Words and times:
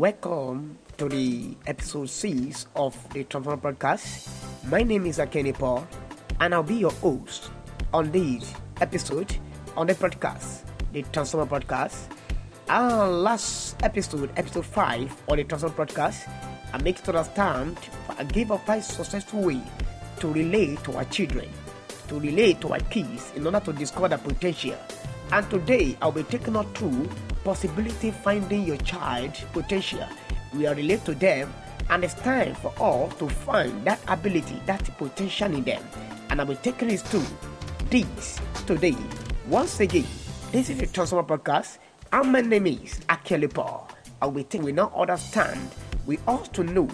Welcome 0.00 0.78
to 0.96 1.10
the 1.10 1.54
episode 1.66 2.08
6 2.08 2.68
of 2.74 2.96
the 3.12 3.22
Transformer 3.24 3.60
Podcast. 3.60 4.32
My 4.64 4.82
name 4.82 5.04
is 5.04 5.18
Akeni 5.18 5.52
Paul, 5.52 5.86
and 6.40 6.54
I'll 6.54 6.62
be 6.62 6.76
your 6.76 6.90
host 7.04 7.50
on 7.92 8.10
this 8.10 8.54
episode 8.80 9.36
on 9.76 9.88
the 9.88 9.94
podcast, 9.94 10.64
the 10.94 11.02
Transformer 11.12 11.44
Podcast. 11.44 12.08
Our 12.70 13.08
last 13.08 13.76
episode, 13.82 14.30
episode 14.38 14.64
5 14.64 15.22
on 15.28 15.36
the 15.36 15.44
Transformer 15.44 15.76
Podcast, 15.76 16.32
I 16.72 16.80
make 16.80 17.00
it 17.00 17.04
to 17.04 17.14
understand 17.14 17.76
I 18.16 18.24
gave 18.24 18.52
a 18.52 18.56
five 18.56 18.82
successful 18.82 19.42
way 19.42 19.60
to 20.20 20.32
relate 20.32 20.82
to 20.84 20.96
our 20.96 21.04
children, 21.04 21.46
to 22.08 22.18
relate 22.18 22.62
to 22.62 22.72
our 22.72 22.80
kids 22.88 23.32
in 23.36 23.44
order 23.44 23.60
to 23.60 23.74
discover 23.74 24.08
their 24.08 24.16
potential. 24.16 24.78
And 25.30 25.50
today 25.50 25.98
I'll 26.00 26.10
be 26.10 26.22
taking 26.22 26.56
us 26.56 26.64
through 26.72 27.06
possibility 27.44 28.10
finding 28.10 28.64
your 28.64 28.76
child 28.78 29.32
potential. 29.52 30.06
We 30.54 30.66
are 30.66 30.74
relate 30.74 31.04
to 31.04 31.14
them 31.14 31.52
and 31.90 32.04
it's 32.04 32.14
time 32.14 32.54
for 32.54 32.72
all 32.78 33.08
to 33.18 33.28
find 33.28 33.84
that 33.84 34.00
ability, 34.08 34.60
that 34.66 34.84
potential 34.98 35.52
in 35.52 35.64
them. 35.64 35.82
And 36.30 36.40
I 36.40 36.44
will 36.44 36.56
take 36.56 36.78
this 36.78 37.02
to 37.10 37.22
this 37.90 38.40
today. 38.66 38.96
Once 39.48 39.80
again, 39.80 40.06
this 40.52 40.70
is 40.70 40.78
the 40.78 40.86
Transformer 40.86 41.26
Podcast, 41.26 41.78
and 42.12 42.30
my 42.32 42.40
name 42.40 42.66
is 42.66 43.00
Akeli 43.08 43.52
Paul. 43.52 43.88
And 44.22 44.34
we 44.34 44.44
think 44.44 44.64
we 44.64 44.72
now 44.72 44.92
understand, 44.94 45.70
we 46.06 46.18
ought 46.28 46.52
to 46.54 46.62
know 46.62 46.88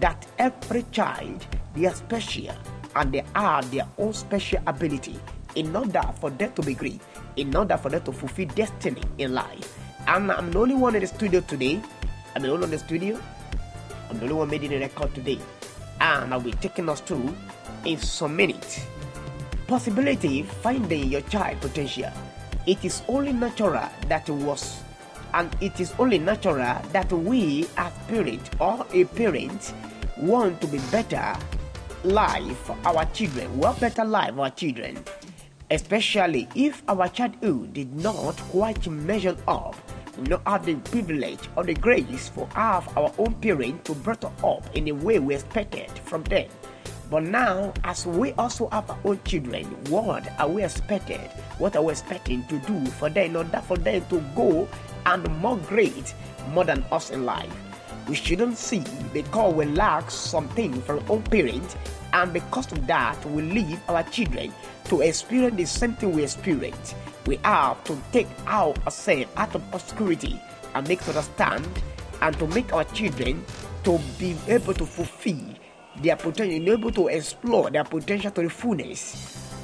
that 0.00 0.26
every 0.38 0.84
child, 0.90 1.46
they 1.76 1.86
are 1.86 1.94
special 1.94 2.54
and 2.96 3.12
they 3.12 3.24
are 3.34 3.62
their 3.64 3.86
own 3.98 4.12
special 4.12 4.60
ability 4.66 5.20
in 5.54 5.74
order 5.74 6.02
for 6.20 6.30
them 6.30 6.52
to 6.54 6.62
be 6.62 6.74
great, 6.74 7.00
in 7.36 7.54
order 7.54 7.76
for 7.76 7.88
them 7.90 8.02
to 8.02 8.12
fulfill 8.12 8.48
destiny 8.48 9.02
in 9.18 9.34
life. 9.34 9.69
And 10.10 10.32
I'm 10.32 10.50
the 10.50 10.58
only 10.58 10.74
one 10.74 10.96
in 10.96 11.02
the 11.02 11.06
studio 11.06 11.40
today. 11.40 11.80
I'm 12.34 12.42
the 12.42 12.48
only 12.48 12.62
one 12.62 12.64
in 12.64 12.70
the 12.72 12.78
studio. 12.80 13.16
I'm 14.10 14.18
the 14.18 14.24
only 14.24 14.34
one 14.34 14.50
making 14.50 14.70
the 14.70 14.80
record 14.80 15.14
today. 15.14 15.38
And 16.00 16.34
I'll 16.34 16.40
be 16.40 16.50
taking 16.50 16.88
us 16.88 17.00
through 17.00 17.32
in 17.84 17.96
some 17.96 18.34
minutes. 18.34 18.84
Possibility 19.68 20.42
finding 20.42 21.12
your 21.12 21.20
child 21.20 21.60
potential. 21.60 22.10
It 22.66 22.84
is 22.84 23.02
only 23.06 23.32
natural 23.32 23.88
that 24.08 24.28
it 24.28 24.32
was, 24.32 24.82
and 25.32 25.48
it 25.60 25.78
is 25.78 25.94
only 25.96 26.18
natural 26.18 26.82
that 26.90 27.12
we 27.12 27.68
as 27.76 27.92
parents 28.08 28.50
or 28.58 28.84
a 28.92 29.04
parent 29.04 29.72
want 30.16 30.60
to 30.60 30.66
be 30.66 30.78
better 30.90 31.36
life 32.02 32.58
for 32.58 32.76
our 32.84 33.04
children, 33.12 33.56
want 33.56 33.78
better 33.78 34.04
life 34.04 34.34
for 34.34 34.40
our 34.40 34.50
children, 34.50 34.98
especially 35.70 36.48
if 36.56 36.82
our 36.88 37.06
childhood 37.06 37.72
did 37.74 37.94
not 37.94 38.36
quite 38.50 38.88
measure 38.88 39.36
up 39.46 39.76
we 40.18 40.28
not 40.28 40.42
have 40.46 40.66
the 40.66 40.74
privilege 40.74 41.40
or 41.56 41.64
the 41.64 41.74
grace 41.74 42.28
for 42.28 42.46
have 42.54 42.96
our 42.96 43.12
own 43.18 43.34
parents 43.34 43.80
to 43.84 43.94
us 43.94 44.30
up 44.44 44.64
in 44.76 44.84
the 44.84 44.92
way 44.92 45.18
we 45.18 45.34
expected 45.34 45.90
from 46.04 46.22
them. 46.24 46.48
But 47.10 47.24
now, 47.24 47.72
as 47.82 48.06
we 48.06 48.32
also 48.32 48.68
have 48.68 48.88
our 48.88 48.98
own 49.04 49.20
children, 49.24 49.64
what 49.88 50.30
are 50.38 50.48
we 50.48 50.62
expected? 50.62 51.20
What 51.58 51.74
are 51.74 51.82
we 51.82 51.92
expecting 51.92 52.44
to 52.46 52.58
do 52.60 52.86
for 52.86 53.10
them 53.10 53.30
in 53.30 53.36
order 53.36 53.62
for 53.66 53.76
them 53.76 54.04
to 54.10 54.20
go 54.36 54.68
and 55.06 55.28
more 55.38 55.56
great 55.56 56.14
more 56.52 56.64
than 56.64 56.84
us 56.92 57.10
in 57.10 57.24
life? 57.24 57.69
We 58.10 58.16
shouldn't 58.16 58.58
see 58.58 58.84
because 59.14 59.54
we 59.54 59.64
lack 59.64 60.10
something 60.10 60.82
from 60.82 60.98
our 61.08 61.20
parents, 61.20 61.76
and 62.12 62.32
because 62.32 62.70
of 62.72 62.86
that, 62.88 63.24
we 63.30 63.42
leave 63.42 63.80
our 63.88 64.02
children 64.02 64.52
to 64.86 65.00
experience 65.00 65.56
the 65.56 65.64
same 65.64 65.94
thing 65.94 66.12
we 66.12 66.24
experience 66.24 66.94
we 67.26 67.36
have 67.44 67.82
to 67.84 67.96
take 68.12 68.26
our 68.46 68.74
ourselves 68.84 69.30
out 69.36 69.54
of 69.54 69.62
obscurity 69.72 70.40
and 70.74 70.88
make 70.88 71.00
to 71.02 71.10
understand 71.10 71.66
and 72.22 72.36
to 72.38 72.46
make 72.48 72.72
our 72.72 72.84
children 72.84 73.44
to 73.84 74.00
be 74.18 74.36
able 74.48 74.74
to 74.74 74.84
fulfill 74.84 75.38
their 76.02 76.16
potential, 76.16 76.72
able 76.72 76.90
to 76.90 77.06
explore 77.08 77.70
their 77.70 77.84
potential 77.84 78.30
to 78.32 78.42
the 78.42 78.50
fullness. 78.50 79.54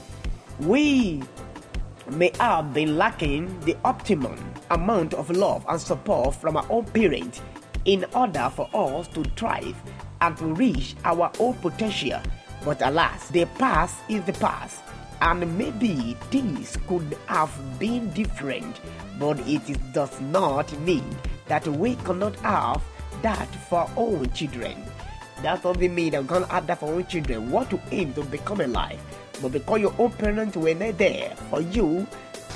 We 0.60 1.22
may 2.10 2.30
have 2.38 2.72
been 2.72 2.96
lacking 2.96 3.58
the 3.60 3.76
optimum 3.84 4.38
amount 4.70 5.14
of 5.14 5.30
love 5.30 5.66
and 5.68 5.80
support 5.80 6.36
from 6.36 6.56
our 6.56 6.66
own 6.70 6.84
parents 6.84 7.40
in 7.86 8.04
order 8.14 8.50
for 8.54 8.68
us 8.74 9.08
to 9.08 9.24
thrive 9.36 9.76
and 10.20 10.36
to 10.36 10.44
reach 10.44 10.94
our 11.04 11.30
own 11.40 11.54
potential. 11.54 12.20
But 12.64 12.82
alas, 12.82 13.28
the 13.28 13.46
past 13.58 13.96
is 14.08 14.24
the 14.24 14.32
past 14.34 14.80
and 15.22 15.56
maybe 15.56 16.16
things 16.30 16.76
could 16.86 17.16
have 17.26 17.52
been 17.78 18.10
different, 18.10 18.80
but 19.18 19.38
it 19.48 19.62
does 19.92 20.20
not 20.20 20.70
mean 20.80 21.04
that 21.46 21.66
we 21.66 21.94
cannot 21.96 22.36
have 22.40 22.82
that 23.22 23.48
for 23.68 23.88
our 23.96 24.26
children. 24.26 24.76
That 25.42 25.62
doesn't 25.62 25.94
mean 25.94 26.12
that 26.12 26.22
we're 26.22 26.28
gonna 26.28 26.46
have 26.46 26.66
that 26.66 26.80
for 26.80 26.92
our 26.92 27.02
children. 27.02 27.50
What 27.50 27.70
to 27.70 27.80
aim 27.92 28.12
to 28.14 28.24
become 28.24 28.60
alive, 28.60 29.00
but 29.40 29.52
because 29.52 29.80
your 29.80 29.94
own 29.98 30.12
parents 30.12 30.56
were 30.56 30.74
not 30.74 30.98
there 30.98 31.34
for 31.50 31.60
you 31.60 32.06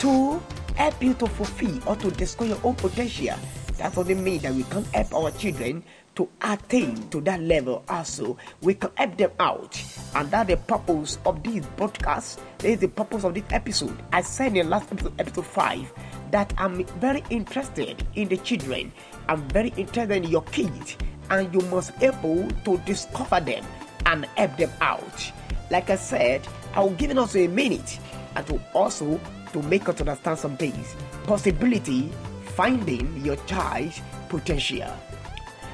to 0.01 0.43
help 0.77 1.03
you 1.03 1.15
to 1.15 1.27
fulfill 1.27 1.79
or 1.87 1.97
to 1.97 2.11
discover 2.11 2.51
your 2.51 2.61
own 2.65 2.75
potential. 2.75 3.37
That 3.81 3.95
doesn't 3.95 4.23
mean 4.23 4.43
that 4.43 4.53
we 4.53 4.63
can't 4.65 4.87
help 4.89 5.15
our 5.15 5.31
children 5.31 5.83
to 6.15 6.29
attain 6.43 7.09
to 7.09 7.19
that 7.23 7.41
level 7.41 7.83
also. 7.89 8.37
We 8.61 8.75
can 8.75 8.91
help 8.95 9.17
them 9.17 9.31
out. 9.41 9.83
And 10.15 10.31
that 10.33 10.49
the 10.49 10.59
purpose 10.59 11.19
of 11.25 11.43
this 11.43 11.65
broadcast 11.77 12.41
that 12.59 12.69
is 12.69 12.81
the 12.81 12.89
purpose 12.89 13.25
of 13.25 13.33
this 13.33 13.45
episode. 13.49 13.97
I 14.13 14.21
said 14.21 14.49
in 14.49 14.55
the 14.55 14.65
last 14.65 14.93
episode 14.93 15.19
episode 15.19 15.47
5 15.47 15.93
that 16.31 16.53
i'm 16.59 16.85
very 17.01 17.25
interested 17.31 18.07
in 18.17 18.29
the 18.29 18.37
children. 18.37 18.93
I'm 19.29 19.49
very 19.49 19.73
interested 19.79 20.25
in 20.25 20.31
your 20.31 20.43
kids. 20.43 20.99
And 21.31 21.51
you 21.55 21.63
must 21.71 21.99
be 21.99 22.07
able 22.07 22.51
to 22.67 22.77
discover 22.85 23.41
them 23.41 23.65
and 24.05 24.27
help 24.37 24.59
them 24.59 24.71
out. 24.83 25.33
Like 25.71 25.89
i 25.89 25.97
said 25.97 26.47
i 26.75 26.81
will 26.81 26.91
give 26.91 27.17
us 27.17 27.35
a 27.35 27.47
minute. 27.47 27.99
And 28.37 28.47
to 28.47 28.61
also 28.75 29.19
to 29.55 29.63
make 29.63 29.89
us 29.89 30.03
understand 30.03 30.39
some 30.39 30.59
things. 30.59 30.95
Possibility 31.25 32.13
finding 32.57 33.25
your 33.25 33.37
child's 33.47 34.01
potential 34.29 34.91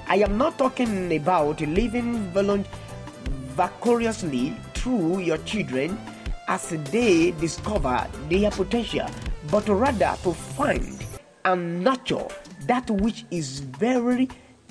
I 0.08 0.18
am 0.18 0.38
not 0.38 0.56
talking 0.56 1.16
about 1.16 1.60
living 1.60 2.30
vicariously 3.56 4.54
through 4.72 5.18
your 5.18 5.38
children 5.38 5.98
as 6.46 6.68
they 6.92 7.32
discover 7.32 8.06
their 8.28 8.52
potential, 8.52 9.08
but 9.50 9.68
rather 9.68 10.16
to 10.22 10.32
find 10.32 11.04
and 11.44 11.82
nurture 11.82 12.28
that 12.68 12.88
which 12.88 13.24
is 13.32 13.60
very 13.60 14.28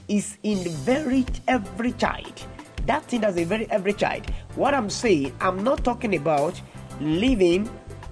is 0.07 0.37
in 0.43 0.59
very 0.85 1.25
every 1.49 1.91
child. 1.91 2.41
That 2.85 3.03
thing 3.03 3.19
that's 3.19 3.35
in 3.35 3.49
very 3.49 3.69
every 3.71 3.91
child. 3.91 4.29
What 4.55 4.73
I'm 4.73 4.89
saying, 4.89 5.35
I'm 5.41 5.65
not 5.65 5.83
talking 5.83 6.15
about 6.15 6.61
living 7.01 7.69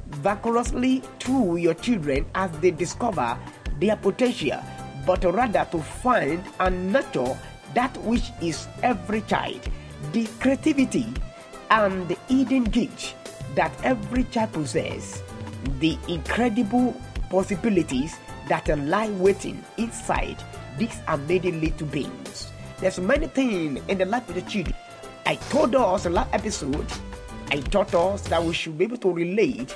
vicariously 0.10 1.04
through 1.20 1.56
your 1.56 1.74
children 1.76 2.26
as 2.36 2.52
they 2.60 2.72
discover 2.72 3.40
their 3.84 3.98
potential, 3.98 4.60
but 5.06 5.24
rather 5.26 5.68
to 5.72 5.80
find 5.80 6.42
and 6.62 6.94
nurture 6.94 7.38
that 7.74 7.96
which 8.04 8.32
is 8.42 8.68
every 8.82 9.20
child, 9.22 9.60
the 10.14 10.26
creativity 10.40 11.06
and 11.70 12.08
the 12.08 12.18
hidden 12.30 12.64
gift 12.64 13.16
that 13.56 13.74
every 13.84 14.24
child 14.26 14.54
possesses, 14.54 15.22
the 15.80 15.98
incredible 16.08 16.96
possibilities 17.30 18.16
that 18.48 18.66
lie 18.88 19.10
waiting 19.10 19.62
inside 19.78 20.42
these 20.78 20.98
amazing 21.10 21.60
little 21.60 21.88
beings. 21.88 22.52
There's 22.80 23.00
many 23.00 23.28
things 23.28 23.82
in 23.90 23.98
the 23.98 24.06
life 24.06 24.28
of 24.30 24.36
the 24.36 24.42
children. 24.44 24.76
I 25.26 25.36
told 25.52 25.76
us 25.76 26.06
in 26.06 26.14
last 26.14 26.34
episode, 26.34 26.86
I 27.52 27.58
taught 27.58 27.94
us 27.94 28.22
that 28.30 28.44
we 28.44 28.54
should 28.54 28.78
be 28.78 28.86
able 28.86 28.98
to 28.98 29.12
relate 29.12 29.76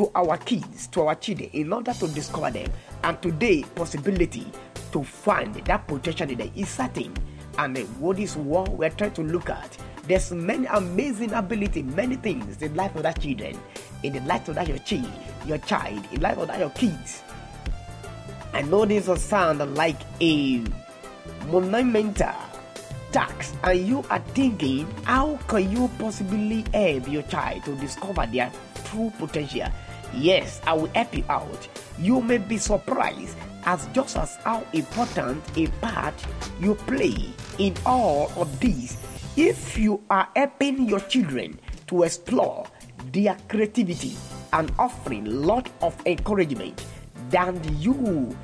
to 0.00 0.10
our 0.14 0.38
kids, 0.38 0.86
to 0.86 1.02
our 1.02 1.14
children, 1.14 1.50
in 1.52 1.70
order 1.70 1.92
to 1.92 2.08
discover 2.08 2.50
them. 2.50 2.72
And 3.04 3.20
today, 3.20 3.64
possibility 3.74 4.46
to 4.92 5.04
find 5.04 5.54
that 5.54 5.86
potential 5.86 6.30
in 6.30 6.38
them 6.38 6.50
is 6.56 6.70
certain. 6.70 7.12
And 7.58 7.76
what 8.00 8.18
is 8.18 8.34
what 8.34 8.70
we're 8.70 8.88
trying 8.88 9.12
to 9.12 9.22
look 9.22 9.50
at? 9.50 9.76
There's 10.04 10.32
many 10.32 10.64
amazing 10.68 11.34
ability, 11.34 11.82
many 11.82 12.16
things 12.16 12.62
in 12.62 12.72
the 12.72 12.76
life 12.78 12.96
of 12.96 13.02
that 13.02 13.20
children, 13.20 13.60
in 14.02 14.14
the 14.14 14.20
life 14.20 14.48
of 14.48 14.54
that 14.54 14.68
your 14.68 14.78
child, 14.78 15.12
your 15.44 15.58
child, 15.58 16.02
in 16.12 16.14
the 16.14 16.20
life 16.22 16.38
of 16.38 16.48
that 16.48 16.60
your 16.60 16.70
kids. 16.70 17.22
I 18.54 18.62
know 18.62 18.86
this 18.86 19.06
will 19.06 19.16
sound 19.16 19.58
like 19.74 20.00
a 20.22 20.64
monumental 21.48 22.32
task, 23.12 23.54
and 23.64 23.86
you 23.86 24.02
are 24.08 24.20
thinking, 24.34 24.90
how 25.04 25.36
can 25.46 25.70
you 25.70 25.90
possibly 25.98 26.64
help 26.72 27.06
your 27.06 27.22
child 27.24 27.64
to 27.64 27.74
discover 27.76 28.26
their 28.26 28.50
true 28.86 29.12
potential? 29.18 29.68
Yes, 30.14 30.60
I 30.66 30.74
will 30.74 30.90
help 30.94 31.16
you 31.16 31.24
out. 31.28 31.68
You 31.98 32.20
may 32.20 32.38
be 32.38 32.58
surprised 32.58 33.36
as 33.64 33.86
just 33.92 34.16
as 34.16 34.36
how 34.36 34.64
important 34.72 35.42
a 35.56 35.66
part 35.80 36.14
you 36.60 36.74
play 36.74 37.16
in 37.58 37.74
all 37.86 38.32
of 38.36 38.58
these. 38.60 38.96
If 39.36 39.78
you 39.78 40.02
are 40.10 40.28
helping 40.34 40.88
your 40.88 41.00
children 41.00 41.60
to 41.86 42.02
explore 42.02 42.66
their 43.12 43.36
creativity 43.48 44.16
and 44.52 44.72
offering 44.78 45.24
lot 45.24 45.68
of 45.82 45.94
encouragement, 46.06 46.84
then 47.28 47.60
you, 47.78 48.36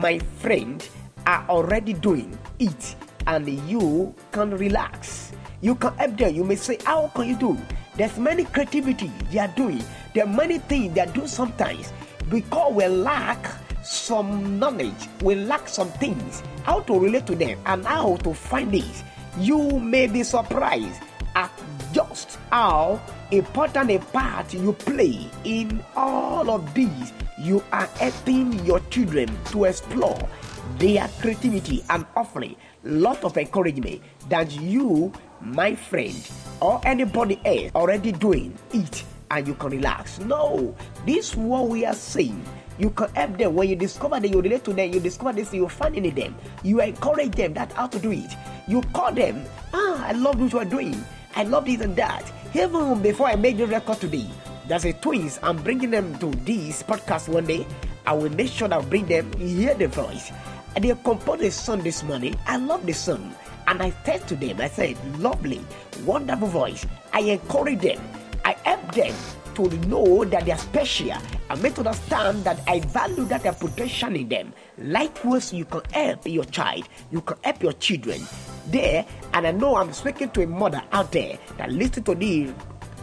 my 0.00 0.18
friend, 0.40 0.86
are 1.26 1.44
already 1.48 1.92
doing 1.92 2.36
it 2.58 2.96
and 3.26 3.48
you 3.68 4.14
can 4.32 4.56
relax. 4.56 5.32
You 5.60 5.74
can 5.76 5.94
help 5.96 6.16
them. 6.16 6.34
You 6.34 6.44
may 6.44 6.56
say, 6.56 6.78
How 6.84 7.08
can 7.14 7.28
you 7.28 7.36
do? 7.36 7.58
There's 7.96 8.18
many 8.18 8.44
creativity 8.44 9.12
they 9.30 9.38
are 9.38 9.52
doing. 9.54 9.84
There 10.14 10.24
are 10.24 10.28
many 10.28 10.58
things 10.58 10.94
they 10.94 11.06
do 11.06 11.26
sometimes 11.26 11.90
because 12.28 12.74
we 12.74 12.86
lack 12.86 13.50
some 13.82 14.58
knowledge, 14.58 15.08
we 15.22 15.34
lack 15.34 15.68
some 15.68 15.88
things, 15.92 16.42
how 16.64 16.80
to 16.80 16.98
relate 16.98 17.26
to 17.26 17.34
them 17.34 17.58
and 17.64 17.84
how 17.86 18.16
to 18.16 18.34
find 18.34 18.70
these. 18.72 19.02
You 19.38 19.80
may 19.80 20.06
be 20.06 20.22
surprised 20.22 21.00
at 21.34 21.50
just 21.92 22.38
how 22.50 23.00
important 23.30 23.90
a 23.90 23.98
part 23.98 24.52
you 24.52 24.74
play 24.74 25.30
in 25.44 25.82
all 25.96 26.50
of 26.50 26.74
these. 26.74 27.12
You 27.38 27.64
are 27.72 27.86
helping 27.86 28.64
your 28.66 28.80
children 28.90 29.30
to 29.46 29.64
explore 29.64 30.28
their 30.78 31.08
creativity 31.20 31.82
and 31.88 32.04
offering 32.16 32.56
lot 32.84 33.24
of 33.24 33.38
encouragement 33.38 34.02
that 34.28 34.52
you, 34.60 35.10
my 35.40 35.74
friend, 35.74 36.30
or 36.60 36.80
anybody 36.84 37.40
else 37.44 37.72
already 37.74 38.12
doing 38.12 38.56
it 38.74 39.04
and 39.32 39.48
you 39.48 39.54
can 39.54 39.70
relax. 39.70 40.20
No, 40.20 40.74
this 41.06 41.30
is 41.30 41.36
what 41.36 41.68
we 41.68 41.84
are 41.84 41.94
saying. 41.94 42.44
You 42.78 42.90
can 42.90 43.08
help 43.14 43.38
them 43.38 43.54
when 43.54 43.68
you 43.68 43.76
discover 43.76 44.20
that 44.20 44.28
you 44.28 44.40
relate 44.40 44.64
to 44.64 44.72
them, 44.72 44.92
you 44.92 45.00
discover 45.00 45.32
this, 45.32 45.52
you 45.52 45.68
find 45.68 45.96
in 45.96 46.14
them, 46.14 46.36
you 46.62 46.80
encourage 46.80 47.32
them 47.32 47.54
that 47.54 47.72
how 47.72 47.86
to 47.86 47.98
do 47.98 48.12
it. 48.12 48.32
You 48.68 48.82
call 48.92 49.12
them, 49.12 49.44
ah, 49.72 50.06
I 50.06 50.12
love 50.12 50.40
what 50.40 50.52
you 50.52 50.58
are 50.58 50.64
doing. 50.64 51.02
I 51.34 51.44
love 51.44 51.64
this 51.64 51.80
and 51.80 51.96
that. 51.96 52.30
Even 52.54 53.00
before 53.00 53.28
I 53.28 53.36
make 53.36 53.56
the 53.56 53.66
record 53.66 54.00
today, 54.00 54.28
there's 54.68 54.84
a 54.84 54.92
twins. 54.92 55.38
I'm 55.42 55.56
bringing 55.62 55.90
them 55.90 56.18
to 56.18 56.30
this 56.44 56.82
podcast 56.82 57.28
one 57.28 57.46
day. 57.46 57.66
I 58.04 58.12
will 58.12 58.30
make 58.30 58.50
sure 58.50 58.68
that 58.68 58.78
I 58.78 58.84
bring 58.84 59.06
them, 59.06 59.32
hear 59.38 59.74
the 59.74 59.88
voice. 59.88 60.30
And 60.76 60.84
they 60.84 60.94
composed 61.04 61.42
a 61.42 61.50
song 61.50 61.82
this 61.82 62.02
morning. 62.02 62.36
I 62.46 62.56
love 62.56 62.84
the 62.84 62.92
song. 62.92 63.34
And 63.66 63.82
I 63.82 63.92
said 64.04 64.26
to 64.28 64.36
them, 64.36 64.60
I 64.60 64.68
said, 64.68 64.96
lovely, 65.20 65.64
wonderful 66.04 66.48
voice. 66.48 66.84
I 67.12 67.20
encourage 67.20 67.80
them. 67.80 68.00
I 68.44 68.52
help 68.64 68.92
them 68.94 69.14
to 69.54 69.68
know 69.86 70.24
that 70.24 70.46
they 70.46 70.52
are 70.52 70.58
special 70.58 71.12
and 71.50 71.62
make 71.62 71.74
to 71.74 71.80
understand 71.80 72.44
that 72.44 72.60
I 72.66 72.80
value 72.80 73.24
that 73.26 73.42
their 73.42 73.52
potential 73.52 74.14
in 74.14 74.28
them. 74.28 74.52
Likewise, 74.78 75.52
you 75.52 75.64
can 75.64 75.82
help 75.92 76.26
your 76.26 76.44
child, 76.44 76.88
you 77.10 77.20
can 77.20 77.36
help 77.44 77.62
your 77.62 77.72
children 77.74 78.20
there. 78.68 79.04
And 79.34 79.46
I 79.46 79.52
know 79.52 79.76
I'm 79.76 79.92
speaking 79.92 80.30
to 80.30 80.42
a 80.42 80.46
mother 80.46 80.82
out 80.92 81.12
there 81.12 81.38
that 81.58 81.70
listen 81.70 82.02
to 82.04 82.14
the 82.14 82.52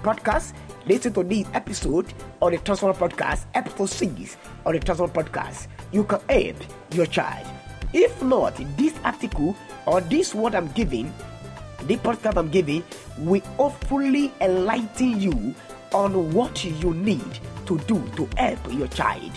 podcast, 0.02 0.54
listen 0.88 1.14
to 1.14 1.24
this 1.24 1.48
episode 1.54 2.14
on 2.42 2.52
the 2.52 2.58
Transformer 2.58 2.98
Podcast, 2.98 3.46
episode 3.54 3.90
6 3.90 4.38
on 4.66 4.74
the 4.74 4.80
Transformer 4.80 5.14
Podcast. 5.14 5.68
You 5.92 6.04
can 6.04 6.20
help 6.30 6.58
your 6.94 7.06
child. 7.06 7.48
If 7.94 8.22
not, 8.22 8.56
this 8.78 8.94
article 9.04 9.56
or 9.86 10.02
this 10.02 10.36
what 10.36 10.54
I'm 10.56 10.68
giving, 10.72 11.12
the 11.90 11.98
podcast 11.98 12.38
I'm 12.38 12.50
giving, 12.50 12.84
will 13.18 13.42
hopefully 13.58 14.32
enlighten 14.42 15.20
you 15.20 15.56
on 15.92 16.32
what 16.32 16.64
you 16.64 16.94
need 16.94 17.40
to 17.66 17.80
do 17.80 18.02
to 18.16 18.30
help 18.38 18.60
your 18.72 18.88
child. 18.90 19.32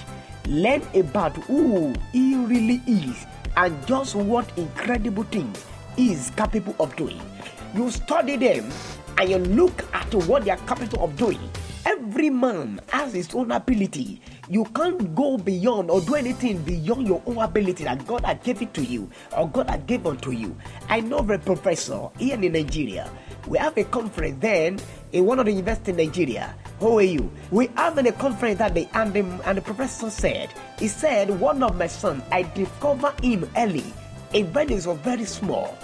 Learn 0.47 0.83
about 0.95 1.35
who 1.49 1.95
he 2.13 2.37
really 2.37 2.83
is 2.87 3.27
and 3.57 3.87
just 3.87 4.15
what 4.15 4.47
incredible 4.59 5.25
things 5.25 5.65
he 5.97 6.13
is 6.13 6.31
capable 6.37 6.77
of 6.79 6.95
doing. 6.97 7.21
You 7.75 7.91
study 7.91 8.37
them 8.37 8.71
and 9.17 9.31
you 9.31 9.39
look 9.39 9.83
at 9.95 10.15
what 10.27 10.45
they 10.45 10.51
are 10.51 10.67
capable 10.67 11.05
of 11.05 11.17
doing. 11.17 11.41
Every 11.85 12.31
man 12.31 12.81
has 12.89 13.13
his 13.13 13.35
own 13.35 13.51
ability. 13.51 14.21
You 14.49 14.65
can't 14.67 15.15
go 15.17 15.37
beyond 15.37 15.91
or 15.91 16.01
do 16.01 16.15
anything 16.15 16.63
beyond 16.63 17.09
your 17.09 17.21
own 17.27 17.39
ability 17.39 17.85
that 17.85 18.07
God 18.07 18.25
had 18.25 18.43
given 18.45 18.71
to 18.71 18.83
you 18.85 19.11
or 19.37 19.49
God 19.49 19.69
had 19.69 19.87
given 19.87 20.17
to 20.19 20.31
you. 20.31 20.55
I 20.89 21.01
know 21.01 21.19
a 21.19 21.39
professor 21.39 22.09
here 22.19 22.41
in 22.41 22.53
Nigeria. 22.53 23.11
We 23.49 23.59
have 23.59 23.77
a 23.77 23.85
conference 23.85 24.39
then 24.41 24.79
in 25.11 25.27
one 25.27 25.41
of 25.41 25.47
the 25.47 25.53
universities 25.53 25.89
in 25.89 25.97
Nigeria. 25.97 26.55
How 26.81 26.99
are 26.99 27.03
you? 27.03 27.31
We 27.51 27.69
have 27.77 27.99
a 27.99 28.13
conference 28.13 28.59
that 28.59 28.75
day, 28.75 28.89
and 28.95 29.13
the, 29.13 29.21
and 29.45 29.59
the 29.59 29.63
professor 29.63 30.11
said, 30.11 30.51
he 30.79 30.87
said, 30.89 31.31
one 31.31 31.63
of 31.63 31.77
my 31.77 31.89
sons, 31.89 32.23
I 32.31 32.43
discovered 32.43 33.19
him 33.25 33.49
early. 33.57 33.85
A 34.35 34.45
when 34.45 34.69
he 34.69 34.75
was 34.75 34.87
very 34.87 35.25
small, 35.25 35.77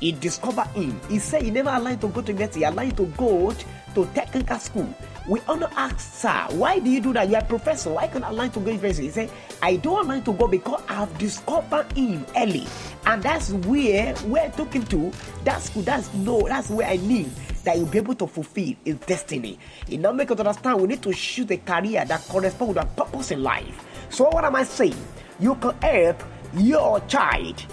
he 0.00 0.12
discovered 0.12 0.68
him. 0.68 1.00
He 1.08 1.18
said 1.18 1.42
he 1.42 1.50
never 1.50 1.70
allowed 1.70 2.00
to 2.00 2.08
go 2.08 2.20
to 2.20 2.32
university, 2.32 2.60
he 2.60 2.64
allowed 2.64 2.96
to 2.96 3.06
go 3.16 3.54
to 3.94 4.06
technical 4.14 4.58
school. 4.58 4.94
We 5.26 5.40
only 5.48 5.66
ask, 5.74 6.00
sir, 6.00 6.46
why 6.50 6.78
do 6.78 6.90
you 6.90 7.00
do 7.00 7.14
that? 7.14 7.30
You 7.30 7.36
are 7.36 7.42
a 7.42 7.44
professor. 7.46 7.90
Why 7.90 8.08
can't 8.08 8.24
I 8.24 8.28
allow 8.28 8.48
to 8.48 8.60
go 8.60 8.66
university? 8.66 9.06
He 9.06 9.10
said, 9.10 9.30
I 9.62 9.76
don't 9.76 10.04
allow 10.04 10.20
to 10.20 10.32
go 10.34 10.46
because 10.46 10.82
I've 10.86 11.16
discovered 11.16 11.90
him 11.96 12.26
early. 12.36 12.66
And 13.06 13.22
that's 13.22 13.50
where 13.50 14.14
where 14.16 14.44
I 14.44 14.48
took 14.50 14.74
him 14.74 14.84
to. 14.86 15.10
That's 15.42 15.70
that's 15.70 16.12
no, 16.12 16.42
that's 16.46 16.68
where 16.68 16.86
I 16.86 16.96
knew 16.96 17.24
that 17.64 17.78
you'll 17.78 17.86
be 17.86 17.98
able 17.98 18.14
to 18.16 18.26
fulfill 18.26 18.74
his 18.84 18.96
destiny. 18.96 19.58
It 19.88 19.98
now 19.98 20.12
make 20.12 20.30
us 20.30 20.38
understand 20.38 20.82
we 20.82 20.88
need 20.88 21.02
to 21.02 21.14
choose 21.14 21.50
a 21.50 21.56
career 21.56 22.04
that 22.04 22.20
corresponds 22.28 22.74
with 22.74 22.78
our 22.78 22.86
purpose 22.86 23.30
in 23.30 23.42
life. 23.42 23.82
So 24.10 24.28
what 24.28 24.44
am 24.44 24.56
I 24.56 24.64
saying? 24.64 24.96
You 25.40 25.54
can 25.54 25.74
help 25.80 26.22
your 26.54 27.00
child 27.06 27.64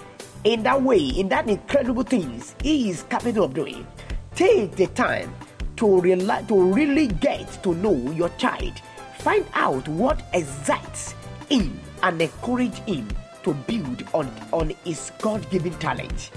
in 0.44 0.62
that 0.62 0.82
way, 0.82 0.98
in 0.98 1.28
that 1.28 1.48
incredible 1.48 2.02
things 2.02 2.54
he 2.62 2.88
is 2.88 3.02
capable 3.04 3.44
of 3.44 3.52
doing. 3.52 3.86
Take 4.34 4.74
the 4.76 4.86
time 4.88 5.34
to, 5.82 5.88
reali- 5.88 6.46
to 6.46 6.62
really 6.72 7.08
get 7.08 7.60
to 7.64 7.74
know 7.74 7.96
your 8.12 8.28
child. 8.38 8.80
Find 9.18 9.44
out 9.54 9.88
what 9.88 10.22
excites 10.32 11.16
him 11.48 11.76
and 12.04 12.22
encourage 12.22 12.76
him 12.84 13.08
to 13.42 13.52
build 13.52 14.04
on, 14.14 14.30
on 14.52 14.72
his 14.84 15.10
God 15.20 15.50
given 15.50 15.72
talent. 15.80 16.30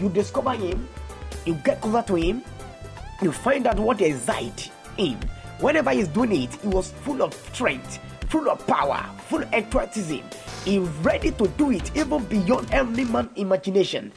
You 0.00 0.08
discover 0.10 0.52
him, 0.52 0.88
you 1.44 1.54
get 1.64 1.80
closer 1.80 2.06
to 2.06 2.14
him, 2.14 2.44
you 3.20 3.32
find 3.32 3.66
out 3.66 3.80
what 3.80 4.00
excites 4.00 4.70
him. 4.96 5.18
Whenever 5.58 5.90
he's 5.90 6.06
doing 6.06 6.44
it, 6.44 6.54
he 6.54 6.68
was 6.68 6.92
full 6.92 7.20
of 7.20 7.34
strength, 7.34 7.98
full 8.28 8.48
of 8.48 8.64
power, 8.68 9.04
full 9.26 9.42
of 9.42 9.52
enthusiasm. 9.52 10.22
He's 10.64 10.88
ready 11.02 11.32
to 11.32 11.48
do 11.48 11.72
it 11.72 11.96
even 11.96 12.24
beyond 12.26 12.72
any 12.72 13.04
man's 13.06 13.30
imagination. 13.34 14.12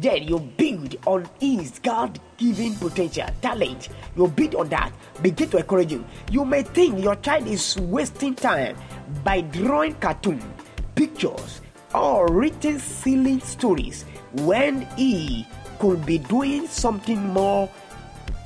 Then 0.00 0.24
you 0.24 0.38
build 0.40 0.96
on 1.06 1.28
his 1.40 1.78
God 1.78 2.20
given 2.36 2.74
potential, 2.74 3.28
talent. 3.40 3.88
You 4.16 4.28
build 4.28 4.54
on 4.56 4.68
that. 4.68 4.92
Begin 5.22 5.48
to 5.50 5.58
encourage 5.58 5.90
him. 5.92 6.04
You 6.30 6.44
may 6.44 6.62
think 6.62 7.02
your 7.02 7.16
child 7.16 7.46
is 7.46 7.76
wasting 7.78 8.34
time 8.34 8.76
by 9.24 9.40
drawing 9.40 9.94
cartoon, 9.94 10.42
pictures, 10.94 11.60
or 11.94 12.28
written 12.28 12.78
silly 12.78 13.40
stories 13.40 14.04
when 14.32 14.82
he 14.96 15.46
could 15.78 16.04
be 16.04 16.18
doing 16.18 16.66
something 16.66 17.20
more 17.28 17.70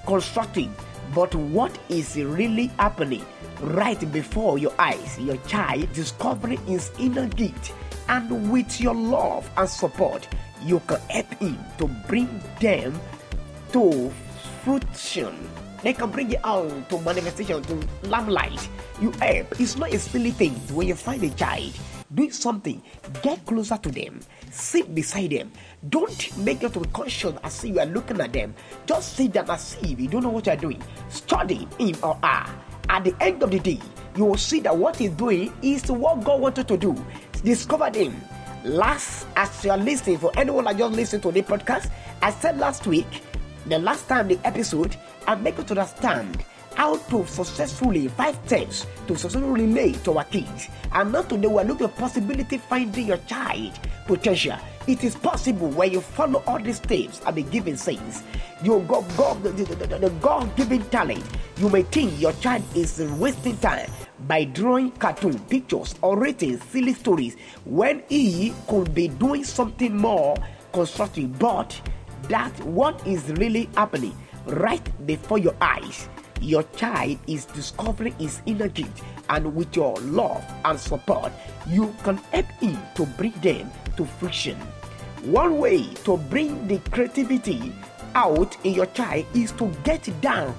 constructive. 0.07 0.71
But 1.15 1.35
what 1.35 1.77
is 1.89 2.17
really 2.17 2.69
happening 2.79 3.25
right 3.61 4.01
before 4.13 4.59
your 4.59 4.73
eyes? 4.79 5.19
Your 5.19 5.37
child 5.49 5.93
discovering 5.93 6.65
his 6.67 6.93
inner 7.01 7.27
gift, 7.27 7.73
and 8.09 8.53
with 8.53 8.81
your 8.81 8.95
love 8.95 9.51
and 9.57 9.69
support, 9.69 10.29
you 10.63 10.81
can 10.87 11.01
help 11.09 11.33
him 11.35 11.59
to 11.79 11.87
bring 12.07 12.29
them 12.61 12.99
to 13.73 14.13
fruition. 14.63 15.35
They 15.83 15.95
can 15.95 16.11
bring 16.11 16.31
it 16.33 16.41
out 16.45 16.89
to 16.91 17.01
manifestation, 17.01 17.63
to 17.63 17.75
lamplight. 18.03 18.69
You 19.01 19.13
help. 19.13 19.59
It's 19.59 19.77
not 19.77 19.93
a 19.95 19.99
silly 19.99 20.31
thing 20.31 20.53
when 20.75 20.89
you 20.89 20.95
find 20.95 21.23
a 21.23 21.31
child. 21.31 21.73
Do 22.13 22.31
something. 22.31 22.83
Get 23.23 23.47
closer 23.47 23.79
to 23.79 23.89
them. 23.89 24.21
Sit 24.51 24.95
beside 24.95 25.31
them. 25.31 25.53
Don't 25.89 26.37
make 26.39 26.63
it 26.63 26.73
to 26.75 26.81
be 26.81 26.89
conscious 26.91 27.35
as 27.43 27.65
if 27.65 27.71
you 27.71 27.81
are 27.81 27.87
looking 27.87 28.21
at 28.21 28.33
them. 28.33 28.55
Just 28.85 29.17
sit 29.17 29.33
down 29.33 29.49
as 29.49 29.77
if 29.81 29.99
you 29.99 30.09
don't 30.09 30.25
know 30.25 30.31
what 30.31 30.45
you 30.47 30.53
are 30.53 30.57
doing. 30.57 30.83
Study 31.09 31.67
him 31.79 31.97
or 32.03 32.19
her. 32.23 32.55
At 32.89 33.05
the 33.05 33.15
end 33.21 33.43
of 33.43 33.53
the 33.53 33.61
day, 33.61 33.81
you 34.17 34.25
will 34.25 34.37
see 34.37 34.59
that 34.61 34.77
what 34.77 34.97
he's 34.97 35.13
doing 35.13 35.53
is 35.63 35.91
what 35.91 36.25
God 36.25 36.41
wanted 36.41 36.67
to 36.69 36.77
do. 36.77 36.97
Discover 37.45 37.91
him. 37.97 38.21
Last, 38.65 39.27
as 39.37 39.65
you 39.65 39.71
are 39.71 39.79
listening, 39.79 40.19
for 40.19 40.31
anyone 40.37 40.65
that 40.65 40.77
just 40.77 40.95
listened 40.95 41.23
to 41.23 41.33
the 41.33 41.43
podcast, 41.43 41.91
I 42.21 42.31
said 42.31 42.59
last 42.59 42.87
week, 42.87 43.23
the 43.67 43.79
last 43.79 44.07
time 44.07 44.29
the 44.29 44.39
episode, 44.45 44.97
I 45.27 45.35
make 45.35 45.57
you 45.57 45.65
to 45.65 45.73
understand 45.81 46.45
how 46.75 46.97
to 46.97 47.27
successfully 47.27 48.09
five 48.09 48.39
steps 48.47 48.87
to 49.07 49.17
successfully 49.17 49.67
relate 49.67 50.03
to 50.05 50.19
our 50.19 50.25
kids. 50.25 50.69
And 50.93 51.13
not 51.13 51.29
today 51.29 51.49
we're 51.49 51.65
looking 51.65 51.87
at 51.87 51.97
possibility 51.97 52.59
finding 52.59 53.07
your 53.07 53.19
child 53.19 53.79
potential. 54.07 54.57
It 54.87 55.05
is 55.05 55.15
possible 55.15 55.69
when 55.69 55.93
you 55.93 56.01
follow 56.01 56.43
all 56.47 56.59
these 56.59 56.79
steps 56.79 57.21
and 57.27 57.37
be 57.37 57.43
given 57.43 57.77
saints. 57.77 58.23
Your 58.63 58.81
God, 58.83 59.05
God, 59.17 59.43
the, 59.43 59.51
the, 59.51 59.75
the, 59.75 59.99
the 59.99 60.11
God-given 60.21 60.89
talent. 60.91 61.25
You 61.59 61.69
may 61.69 61.83
think 61.83 62.19
your 62.21 62.33
child 62.35 62.65
is 62.75 63.01
wasting 63.19 63.57
time, 63.59 63.91
by 64.27 64.45
drawing 64.45 64.91
cartoon 64.93 65.39
pictures 65.39 65.95
or 66.03 66.19
writing 66.19 66.59
silly 66.59 66.93
stories 66.93 67.37
when 67.65 68.03
he 68.09 68.53
could 68.69 68.95
be 68.95 69.09
doing 69.09 69.45
something 69.45 69.97
more 69.97 70.37
constructive 70.73 71.39
but 71.39 71.81
that 72.29 72.53
what 72.65 73.05
is 73.07 73.29
really 73.33 73.69
happening 73.75 74.17
right 74.47 75.07
before 75.07 75.39
your 75.39 75.55
eyes 75.61 76.09
your 76.41 76.63
child 76.77 77.19
is 77.27 77.45
discovering 77.47 78.15
his 78.15 78.41
inner 78.47 78.69
gift 78.69 79.03
and 79.29 79.55
with 79.55 79.75
your 79.77 79.95
love 80.01 80.45
and 80.65 80.79
support 80.79 81.33
you 81.69 81.95
can 82.03 82.17
help 82.33 82.47
him 82.61 82.79
to 82.95 83.07
bring 83.07 83.33
them 83.43 83.71
to 83.97 84.05
fruition 84.05 84.57
one 85.25 85.59
way 85.59 85.85
to 86.05 86.17
bring 86.17 86.67
the 86.67 86.79
creativity 86.91 87.73
out 88.15 88.57
in 88.65 88.75
your 88.75 88.87
child 88.87 89.25
is 89.35 89.53
to 89.53 89.67
get 89.85 90.09
down 90.21 90.55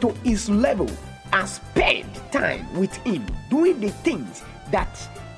to 0.00 0.10
his 0.24 0.50
level 0.50 0.90
and 1.32 1.48
spend 1.48 2.04
time 2.30 2.66
with 2.78 2.94
him 2.98 3.24
doing 3.48 3.80
the 3.80 3.88
things 3.88 4.42
that 4.70 4.88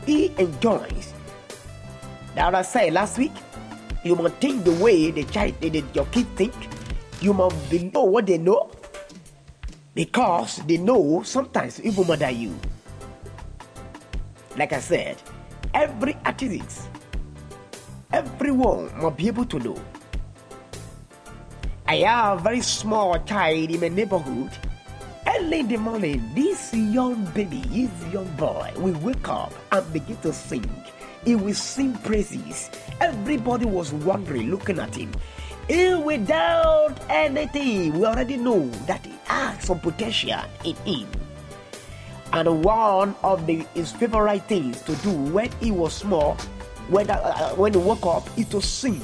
he 0.06 0.32
enjoys. 0.38 1.14
That 2.34 2.54
I 2.54 2.62
said 2.62 2.92
last 2.92 3.18
week, 3.18 3.32
you 4.02 4.16
must 4.16 4.36
think 4.36 4.64
the 4.64 4.72
way 4.72 5.10
the 5.10 5.24
child, 5.24 5.54
the, 5.60 5.84
your 5.94 6.06
kid 6.06 6.26
think. 6.36 6.54
You 7.20 7.32
must 7.32 7.72
know 7.72 8.04
what 8.04 8.26
they 8.26 8.38
know 8.38 8.70
because 9.94 10.58
they 10.66 10.76
know 10.76 11.22
sometimes 11.22 11.80
even 11.80 12.06
more 12.06 12.16
than 12.16 12.36
you. 12.36 12.54
Like 14.56 14.72
I 14.72 14.80
said, 14.80 15.16
every 15.72 16.16
artist, 16.24 16.88
everyone 18.12 18.90
must 19.00 19.16
be 19.16 19.28
able 19.28 19.46
to 19.46 19.58
know. 19.58 19.78
I 21.86 21.96
have 22.06 22.38
a 22.38 22.42
very 22.42 22.60
small 22.60 23.18
child 23.24 23.70
in 23.70 23.80
my 23.80 23.88
neighborhood 23.88 24.50
Early 25.26 25.60
in 25.60 25.68
the 25.68 25.78
morning, 25.78 26.20
this 26.34 26.74
young 26.74 27.24
baby, 27.32 27.64
this 27.72 28.12
young 28.12 28.28
boy, 28.36 28.70
will 28.76 28.98
wake 29.00 29.26
up 29.26 29.54
and 29.72 29.92
begin 29.92 30.18
to 30.18 30.34
sing. 30.34 30.68
He 31.24 31.34
will 31.34 31.54
sing 31.54 31.94
praises. 32.04 32.70
Everybody 33.00 33.64
was 33.64 33.90
wondering, 33.92 34.50
looking 34.50 34.78
at 34.78 34.94
him. 34.94 35.12
He, 35.68 35.94
without 35.94 36.94
anything, 37.08 37.98
we 37.98 38.04
already 38.04 38.36
know 38.36 38.68
that 38.86 39.04
he 39.06 39.14
has 39.24 39.64
some 39.64 39.80
potential 39.80 40.40
in 40.64 40.76
him. 40.84 41.08
And 42.32 42.64
one 42.64 43.14
of 43.22 43.46
the, 43.46 43.66
his 43.74 43.92
favorite 43.92 44.46
things 44.48 44.82
to 44.82 44.94
do 44.96 45.10
when 45.10 45.50
he 45.60 45.70
was 45.70 45.94
small, 45.94 46.34
when, 46.88 47.08
uh, 47.08 47.50
when 47.54 47.72
he 47.72 47.78
woke 47.78 48.04
up, 48.04 48.28
is 48.38 48.48
to 48.48 48.60
sing 48.60 49.00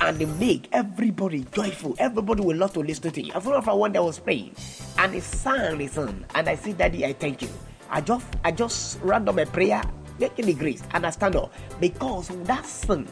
and 0.00 0.38
make 0.38 0.68
everybody 0.72 1.46
joyful. 1.52 1.96
Everybody 1.98 2.42
will 2.42 2.56
love 2.56 2.74
to 2.74 2.80
listen 2.80 3.10
to 3.10 3.22
you. 3.22 3.32
I 3.32 3.38
remember 3.38 3.74
one 3.74 3.92
that 3.92 4.04
was 4.04 4.18
playing, 4.18 4.54
and 4.98 5.14
he 5.14 5.20
sang 5.20 5.78
the 5.78 5.86
song, 5.88 6.24
and 6.34 6.48
I 6.48 6.56
said, 6.56 6.78
Daddy, 6.78 7.06
I 7.06 7.12
thank 7.12 7.42
you. 7.42 7.48
I 7.90 8.00
just 8.00 8.26
I 8.44 8.52
just 8.52 9.00
ran 9.02 9.28
on 9.28 9.36
my 9.36 9.44
prayer, 9.44 9.82
making 10.18 10.46
the 10.46 10.54
grace, 10.54 10.82
and 10.92 11.06
I 11.06 11.10
stand 11.10 11.36
up 11.36 11.52
because 11.80 12.28
that 12.44 12.66
song 12.66 13.06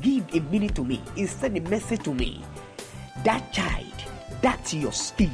give 0.00 0.24
a 0.34 0.40
meaning 0.50 0.70
to 0.70 0.84
me. 0.84 1.02
It 1.16 1.28
sent 1.28 1.56
a 1.56 1.60
message 1.68 2.02
to 2.04 2.14
me. 2.14 2.42
That 3.24 3.52
child, 3.52 3.92
that's 4.42 4.74
your 4.74 4.92
speed. 4.92 5.30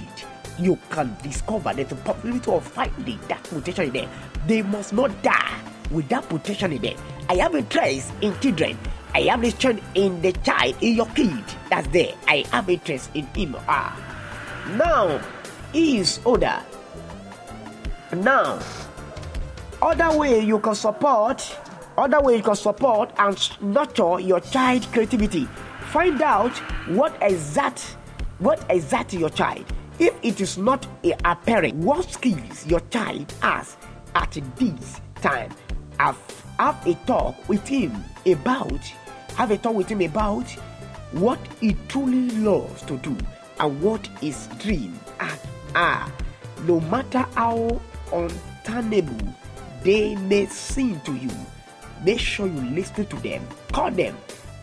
You 0.59 0.79
can 0.91 1.17
discover 1.23 1.75
that 1.75 1.89
the 1.89 1.97
possibility 1.97 2.51
of 2.51 2.65
finding 2.65 3.19
that 3.29 3.43
potential 3.45 3.85
in 3.85 3.93
them. 3.93 4.11
They 4.47 4.63
must 4.63 4.93
not 4.93 5.23
die 5.23 5.61
with 5.91 6.09
that 6.09 6.29
potential 6.29 6.73
in 6.73 6.83
them. 6.83 6.97
I 7.29 7.37
have 7.37 7.55
interest 7.55 8.13
in 8.21 8.39
children 8.41 8.79
I 9.15 9.21
have 9.31 9.45
interest 9.45 9.81
in 9.95 10.21
the 10.23 10.33
child, 10.33 10.75
in 10.81 10.97
your 10.97 11.07
kid 11.07 11.45
that's 11.71 11.87
there. 11.89 12.15
I 12.27 12.45
have 12.51 12.69
interest 12.69 13.11
in 13.15 13.27
him 13.27 13.53
her. 13.53 13.93
Now, 14.77 15.21
he 15.73 15.99
is 15.99 16.19
older. 16.25 16.61
Now, 18.13 18.59
other 19.81 20.19
way 20.19 20.41
you 20.41 20.59
can 20.59 20.75
support, 20.75 21.39
other 21.97 22.21
way 22.21 22.37
you 22.37 22.43
can 22.43 22.57
support 22.57 23.13
and 23.19 23.63
nurture 23.63 24.21
your 24.21 24.41
child 24.41 24.87
creativity. 24.93 25.47
Find 25.91 26.21
out 26.23 26.57
what 26.89 27.17
exact, 27.21 27.97
what 28.39 28.65
exactly 28.69 29.21
your 29.21 29.31
child. 29.31 29.65
If 29.99 30.15
it 30.23 30.41
is 30.41 30.59
not 30.59 30.87
apparent, 31.25 31.75
what 31.77 32.11
skills 32.11 32.67
your 32.67 32.81
child 32.91 33.33
has 33.43 33.77
at 34.15 34.33
this 34.57 35.01
time. 35.17 35.51
Have, 35.99 36.19
have 36.59 36.85
a 36.87 36.95
talk 37.07 37.49
with 37.49 37.67
him 37.67 37.93
about 38.27 38.81
have 39.37 39.51
a 39.51 39.59
talk 39.59 39.75
with 39.75 39.89
him 39.89 40.01
about 40.01 40.49
what 41.13 41.39
he 41.61 41.77
truly 41.89 42.31
loves 42.37 42.83
to 42.83 42.97
do 42.99 43.17
and 43.59 43.83
what 43.83 44.07
his 44.21 44.47
dreams 44.59 44.99
are. 45.75 46.13
No 46.63 46.81
matter 46.81 47.27
how 47.35 47.81
untenable 48.13 49.35
they 49.83 50.15
may 50.15 50.47
seem 50.47 51.01
to 51.01 51.15
you, 51.15 51.31
make 52.05 52.21
sure 52.21 52.47
you 52.47 52.61
listen 52.71 53.07
to 53.07 53.17
them, 53.17 53.47
call 53.73 53.91
them. 53.91 54.17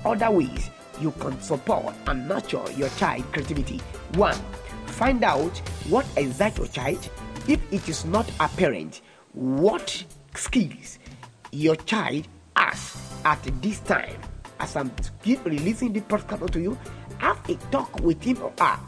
Other 0.06 0.32
ways 0.32 0.70
you 1.00 1.12
can 1.12 1.40
support 1.42 1.96
and 2.08 2.28
nurture 2.28 2.64
your 2.76 2.90
child 2.90 3.24
creativity. 3.34 3.80
One, 4.14 4.38
find 4.86 5.24
out 5.24 5.58
what 5.90 6.06
exact 6.18 6.58
your 6.58 6.68
child, 6.68 7.10
if 7.48 7.60
it 7.72 7.90
is 7.90 8.06
not 8.06 8.30
apparent, 8.40 9.02
what 9.34 10.04
skills 10.36 11.00
your 11.52 11.76
child 11.76 12.28
has 12.56 12.98
at 13.26 13.42
this 13.62 13.80
time 13.80 14.20
as 14.60 14.76
I'm 14.76 14.92
keep 15.24 15.44
releasing 15.44 15.92
the 15.92 16.02
podcast 16.02 16.52
to 16.52 16.62
you, 16.62 16.78
have 17.18 17.38
a 17.50 17.56
talk 17.72 18.00
with 18.02 18.22
him 18.24 18.42
or 18.42 18.54
her 18.60 18.80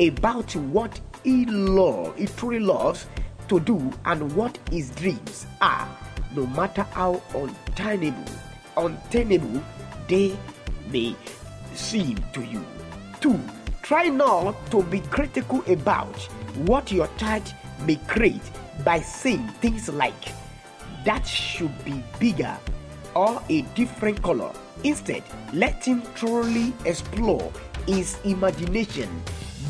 about 0.00 0.56
what 0.56 1.00
he 1.22 1.44
loves, 1.46 2.18
he 2.18 2.26
truly 2.26 2.60
loves 2.60 3.06
to 3.48 3.60
do, 3.60 3.92
and 4.04 4.34
what 4.34 4.58
his 4.70 4.90
dreams 4.90 5.46
are, 5.60 5.88
no 6.34 6.46
matter 6.46 6.82
how 6.82 7.22
untenable, 7.34 8.32
untenable 8.76 9.62
they 10.08 10.36
may 10.90 11.14
seem 11.74 12.18
to 12.32 12.42
you. 12.42 12.64
Two, 13.20 13.38
try 13.82 14.04
not 14.04 14.54
to 14.70 14.82
be 14.84 15.00
critical 15.00 15.62
about 15.66 16.16
what 16.66 16.90
your 16.92 17.08
child 17.16 17.54
may 17.86 17.96
create 18.08 18.42
by 18.84 19.00
saying 19.00 19.46
things 19.60 19.88
like, 19.88 20.32
that 21.04 21.26
should 21.26 21.84
be 21.84 22.02
bigger 22.18 22.56
or 23.14 23.42
a 23.48 23.62
different 23.74 24.22
color 24.22 24.52
Instead, 24.84 25.22
let 25.52 25.84
him 25.84 26.02
truly 26.14 26.72
explore 26.86 27.52
his 27.86 28.16
imagination 28.24 29.08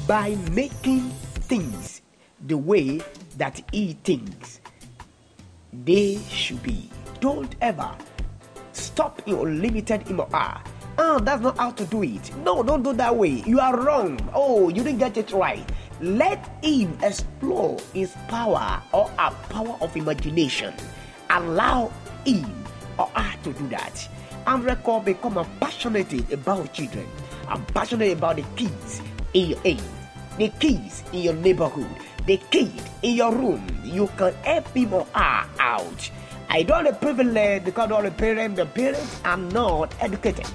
by 0.07 0.37
making 0.53 1.11
things 1.51 2.03
the 2.47 2.57
way 2.57 3.01
that 3.37 3.61
he 3.73 3.95
thinks 4.05 4.60
they 5.73 6.19
should 6.29 6.63
be. 6.63 6.91
Don't 7.21 7.55
ever 7.61 7.91
stop 8.73 9.23
your 9.27 9.49
limited 9.49 10.07
him 10.09 10.21
Ah. 10.33 10.63
Oh, 10.99 11.19
that's 11.19 11.41
not 11.41 11.57
how 11.57 11.71
to 11.71 11.85
do 11.87 12.03
it. 12.03 12.35
No, 12.45 12.63
don't 12.63 12.83
do 12.83 12.93
that 12.93 13.17
way. 13.17 13.43
You 13.47 13.61
are 13.61 13.79
wrong. 13.79 14.19
Oh, 14.35 14.69
you 14.69 14.83
didn't 14.83 14.99
get 14.99 15.17
it 15.17 15.33
right. 15.33 15.65
Let 16.01 16.45
him 16.63 16.99
explore 17.03 17.79
his 17.95 18.15
power 18.29 18.83
or 18.93 19.11
a 19.19 19.31
power 19.49 19.77
of 19.81 19.97
imagination. 19.97 20.75
Allow 21.31 21.91
him 22.27 22.45
or 22.99 23.07
her 23.15 23.35
to 23.45 23.53
do 23.53 23.69
that 23.69 24.09
and 24.47 24.65
record 24.65 25.05
become 25.05 25.37
a 25.39 25.45
passionate 25.61 26.13
about 26.33 26.73
children. 26.73 27.07
I'm 27.49 27.65
passionate 27.67 28.13
about 28.13 28.37
the 28.37 28.45
kids 28.57 29.01
in 29.35 29.51
your 29.51 29.61
age, 29.65 29.81
the 30.39 30.49
kids 30.61 31.03
in 31.13 31.21
your 31.23 31.35
neighborhood, 31.35 31.89
the 32.27 32.37
kid 32.51 32.71
in 33.03 33.17
your 33.17 33.35
room. 33.35 33.67
You 33.85 34.09
can 34.17 34.35
help 34.45 34.73
people 34.75 35.07
out. 35.15 36.11
I 36.49 36.63
don't 36.63 36.85
have 36.85 36.95
a 36.95 36.99
privilege 36.99 37.65
because 37.65 37.91
all 37.91 38.03
the 38.03 38.11
parents, 38.11 38.57
the 38.57 38.67
parents 38.67 39.21
are 39.25 39.37
not 39.37 39.95
educated. 40.01 40.47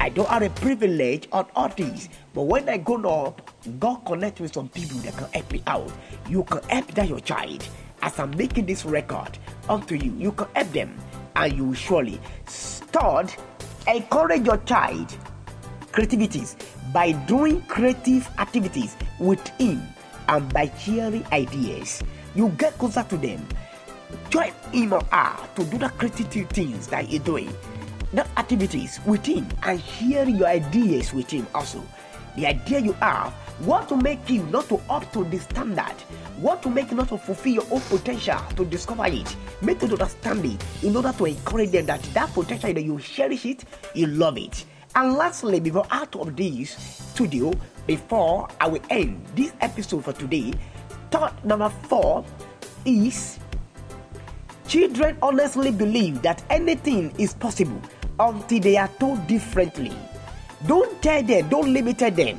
I 0.00 0.08
don't 0.08 0.28
have 0.28 0.42
a 0.42 0.50
privilege 0.50 1.28
on 1.32 1.46
all 1.54 1.68
these. 1.68 2.08
But 2.34 2.42
when 2.42 2.68
I 2.68 2.78
go 2.78 2.96
up, 2.96 3.50
God 3.78 4.04
connect 4.06 4.40
with 4.40 4.54
some 4.54 4.68
people 4.68 4.98
that 4.98 5.16
can 5.16 5.28
help 5.32 5.52
me 5.52 5.62
out. 5.66 5.92
You 6.28 6.44
can 6.44 6.62
help 6.68 6.86
that 6.94 7.08
your 7.08 7.20
child. 7.20 7.66
As 8.00 8.18
I'm 8.18 8.30
making 8.36 8.66
this 8.66 8.84
record 8.84 9.38
unto 9.68 9.96
you, 9.96 10.14
you 10.16 10.32
can 10.32 10.46
help 10.54 10.72
them 10.72 10.96
and 11.34 11.52
you 11.52 11.64
will 11.66 11.74
surely 11.74 12.20
Third, 12.92 13.34
encourage 13.86 14.46
your 14.46 14.56
child 14.58 15.14
creativities 15.92 16.56
by 16.92 17.12
doing 17.26 17.60
creative 17.62 18.28
activities 18.38 18.96
with 19.18 19.46
him 19.58 19.82
and 20.28 20.52
by 20.52 20.70
sharing 20.78 21.24
ideas. 21.32 22.02
You 22.34 22.50
get 22.58 22.76
closer 22.78 23.02
to 23.02 23.16
them. 23.16 23.46
Join 24.30 24.52
him 24.72 24.92
or 24.92 25.02
her 25.10 25.48
to 25.56 25.64
do 25.64 25.78
the 25.78 25.88
creative 25.90 26.48
things 26.50 26.86
that 26.88 27.10
you're 27.10 27.22
doing. 27.22 27.52
The 28.12 28.26
activities 28.38 29.00
with 29.04 29.26
him 29.26 29.46
and 29.64 29.82
share 29.82 30.28
your 30.28 30.46
ideas 30.46 31.12
with 31.12 31.30
him 31.30 31.46
also. 31.54 31.82
The 32.36 32.46
idea 32.46 32.78
you 32.78 32.92
have, 32.94 33.32
what 33.60 33.88
to 33.88 33.96
make 33.96 34.30
you 34.30 34.44
not 34.44 34.68
to 34.68 34.80
up 34.88 35.12
to 35.12 35.24
the 35.24 35.38
standard 35.38 35.94
what 36.40 36.62
to 36.62 36.70
make 36.70 36.90
you 36.90 36.96
not 36.96 37.08
to 37.08 37.18
fulfill 37.18 37.54
your 37.54 37.66
own 37.72 37.80
potential 37.80 38.38
to 38.54 38.64
discover 38.64 39.06
it 39.06 39.36
make 39.62 39.80
them 39.80 39.90
understand 39.90 40.44
it 40.44 40.64
in 40.84 40.94
order 40.94 41.12
to 41.12 41.24
encourage 41.24 41.72
them 41.72 41.84
that 41.84 42.00
that 42.14 42.32
potential 42.32 42.72
that 42.72 42.82
you 42.82 42.98
cherish 43.00 43.44
it 43.44 43.64
you 43.94 44.06
love 44.06 44.38
it 44.38 44.64
and 44.94 45.14
lastly 45.14 45.58
before 45.58 45.86
out 45.90 46.14
of 46.14 46.36
this 46.36 46.70
studio 47.10 47.52
before 47.88 48.46
i 48.60 48.68
will 48.68 48.82
end 48.90 49.18
this 49.34 49.52
episode 49.60 50.04
for 50.04 50.12
today 50.12 50.52
thought 51.10 51.34
number 51.44 51.68
four 51.90 52.24
is 52.84 53.40
Children 54.68 55.16
honestly 55.22 55.72
believe 55.72 56.20
that 56.20 56.44
anything 56.50 57.10
is 57.16 57.32
possible 57.32 57.80
until 58.20 58.60
they 58.60 58.76
are 58.76 58.92
told 59.00 59.26
differently. 59.26 59.96
Don't 60.66 60.92
tell 61.00 61.22
them, 61.22 61.48
don't 61.48 61.72
limit 61.72 61.96
them. 61.96 62.36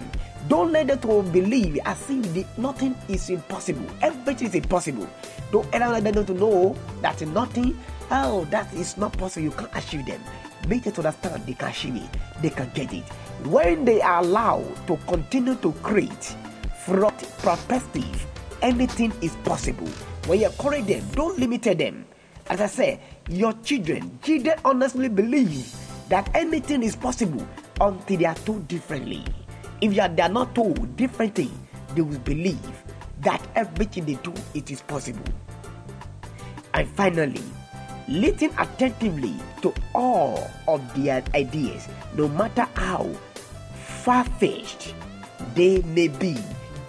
Don't 0.48 0.72
let 0.72 0.94
them 0.94 1.00
to 1.00 1.24
believe 1.32 1.80
as 1.86 1.98
if 2.08 2.46
nothing 2.56 2.94
is 3.08 3.32
impossible. 3.32 3.84
Everything 4.04 4.48
is 4.48 4.54
impossible. 4.54 5.10
Don't 5.52 5.66
allow 5.74 6.00
them 6.00 6.24
to 6.24 6.34
know 6.36 6.76
that 7.02 7.20
nothing, 7.34 7.76
oh, 8.12 8.46
that 8.52 8.72
is 8.76 8.96
not 8.96 9.12
possible. 9.18 9.46
You 9.46 9.52
can't 9.52 9.76
achieve 9.76 10.06
them. 10.06 10.22
Make 10.68 10.84
them 10.84 10.94
understand 10.98 11.48
they 11.48 11.54
can 11.54 11.70
achieve 11.70 11.96
it. 11.96 12.10
They 12.44 12.52
can 12.52 12.70
get 12.76 12.94
it. 12.94 13.06
When 13.46 13.86
they 13.86 14.02
are 14.02 14.20
allowed 14.22 14.88
to 14.88 14.98
continue 15.08 15.56
to 15.56 15.72
create 15.82 16.36
from 16.86 17.14
perspective, 17.40 18.28
anything 18.62 19.14
is 19.22 19.36
possible. 19.44 19.88
When 20.28 20.42
you 20.42 20.48
encourage 20.48 20.86
them, 20.88 21.04
don't 21.14 21.40
limit 21.40 21.64
them. 21.64 22.06
As 22.50 22.62
I 22.62 22.68
say, 22.68 23.00
your 23.30 23.54
children, 23.64 24.20
children 24.24 24.56
honestly 24.66 25.08
believe 25.08 25.74
that 26.10 26.30
anything 26.36 26.84
is 26.84 26.96
possible 26.96 27.48
until 27.80 28.18
they 28.18 28.26
are 28.26 28.36
told 28.36 28.68
differently. 28.68 29.24
If 29.82 29.94
they 29.94 30.02
are 30.02 30.30
not 30.30 30.54
told 30.54 30.96
differently, 30.98 31.50
they 31.96 32.02
will 32.02 32.20
believe 32.20 32.60
that 33.22 33.42
everything 33.56 34.06
they 34.06 34.16
do 34.16 34.34
it 34.54 34.70
is 34.70 34.82
possible. 34.82 35.24
And 36.74 36.88
finally, 36.90 37.44
listen 38.08 38.52
attentively 38.58 39.36
to 39.62 39.74
all 39.96 40.50
of 40.68 40.82
their 41.02 41.24
ideas, 41.34 41.88
no 42.16 42.28
matter 42.28 42.68
how 42.76 43.10
far 44.10 44.24
fetched 44.24 44.96
they 45.54 45.84
may 45.84 46.08
be. 46.08 46.36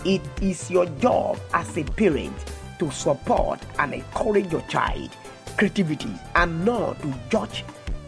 It 0.06 0.22
is 0.40 0.70
your 0.70 0.86
job 0.86 1.38
as 1.52 1.76
a 1.76 1.84
parent 1.84 2.32
to 2.78 2.90
support 2.90 3.60
and 3.78 3.92
encourage 3.92 4.50
your 4.50 4.62
child 4.62 5.10
creativity 5.58 6.14
and 6.34 6.64
not 6.64 6.98
to 7.02 7.14
judge 7.28 7.62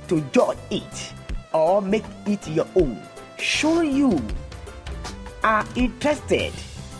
to 0.09 0.23
judge 0.33 0.57
it 0.71 1.13
or 1.53 1.83
make 1.83 2.07
it 2.25 2.49
your 2.49 2.67
own. 2.75 2.99
Show 3.37 3.83
you 3.83 4.19
are 5.45 5.67
interested. 5.77 6.55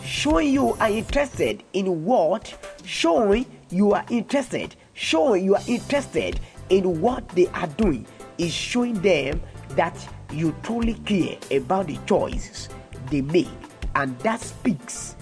Showing 0.05 0.53
you 0.53 0.73
are 0.73 0.91
interested 0.91 1.63
in 1.73 2.05
what? 2.05 2.55
Showing 2.85 3.47
you 3.71 3.93
are 3.93 4.05
interested. 4.11 4.75
Showing 4.93 5.45
you 5.45 5.55
are 5.55 5.63
interested 5.67 6.39
in 6.69 7.01
what 7.01 7.27
they 7.29 7.47
are 7.47 7.65
doing. 7.65 8.05
Is 8.37 8.53
showing 8.53 9.01
them 9.01 9.41
that 9.69 9.97
you 10.33 10.55
truly 10.63 10.95
care 11.05 11.37
about 11.51 11.87
the 11.87 11.97
choices 12.05 12.69
they 13.09 13.21
make 13.21 13.47
and 13.95 14.17
that 14.19 14.39
speaks 14.39 15.15